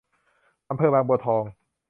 [0.69, 1.43] อำเภอบางบัวทอง